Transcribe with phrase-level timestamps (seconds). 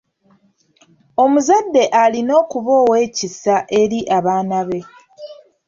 [1.23, 4.79] Omuzadde alina okuba ow'ekisa eri abaana be.